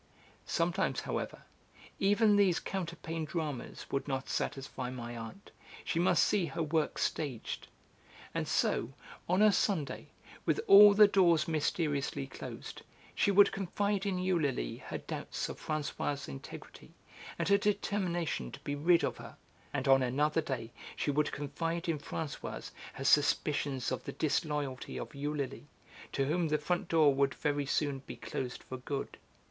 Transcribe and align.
Sometimes, 0.47 1.01
however, 1.01 1.43
even 1.99 2.35
these 2.35 2.59
counterpane 2.59 3.23
dramas 3.23 3.85
would 3.91 4.07
not 4.07 4.29
satisfy 4.29 4.89
my 4.89 5.15
aunt; 5.15 5.51
she 5.83 5.99
must 5.99 6.23
see 6.23 6.47
her 6.47 6.63
work 6.63 6.97
staged. 6.97 7.67
And 8.33 8.47
so, 8.47 8.93
on 9.29 9.43
a 9.43 9.51
Sunday, 9.51 10.07
with 10.43 10.59
all 10.65 10.95
the 10.95 11.07
doors 11.07 11.47
mysteriously 11.47 12.25
closed, 12.25 12.81
she 13.13 13.29
would 13.29 13.51
confide 13.51 14.07
in 14.07 14.17
Eulalie 14.17 14.77
her 14.77 14.97
doubts 14.97 15.49
of 15.49 15.63
Françoise's 15.63 16.27
integrity 16.27 16.95
and 17.37 17.47
her 17.49 17.59
determination 17.59 18.51
to 18.53 18.59
be 18.61 18.73
rid 18.73 19.03
of 19.03 19.17
her, 19.17 19.37
and 19.71 19.87
on 19.87 20.01
another 20.01 20.41
day 20.41 20.71
she 20.95 21.11
would 21.11 21.31
confide 21.31 21.87
in 21.87 21.99
Françoise 21.99 22.71
her 22.93 23.03
suspicions 23.03 23.91
of 23.91 24.05
the 24.05 24.13
disloyalty 24.13 24.97
of 24.97 25.13
Eulalie, 25.13 25.67
to 26.11 26.25
whom 26.25 26.47
the 26.47 26.57
front 26.57 26.87
door 26.87 27.13
would 27.13 27.35
very 27.35 27.67
soon 27.67 27.99
be 27.99 28.15
closed 28.15 28.63
for 28.63 28.77
good. 28.77 29.19